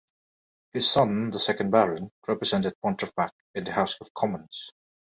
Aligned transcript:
His 0.73 0.89
son, 0.89 1.29
the 1.29 1.37
second 1.37 1.69
Baron, 1.69 2.09
represented 2.27 2.73
Pontefract 2.81 3.35
in 3.53 3.65
the 3.65 3.73
House 3.73 4.01
of 4.01 4.11
Commons. 4.15 4.71